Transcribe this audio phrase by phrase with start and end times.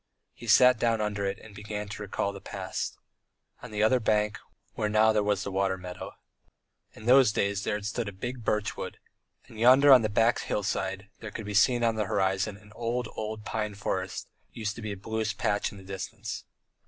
[0.33, 2.97] He sat down under it and began to recall the past.
[3.61, 4.39] On the other bank,
[4.73, 6.13] where now there was the water meadow,
[6.95, 8.97] in those days there stood a big birchwood,
[9.47, 13.09] and yonder on the bare hillside that could be seen on the horizon an old,
[13.15, 16.45] old pine forest used to be a bluish patch in the distance.